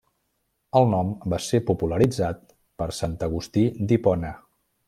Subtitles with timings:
[0.79, 2.43] El nom va ser popularitzat
[2.83, 4.37] per Sant Agustí d'Hipona.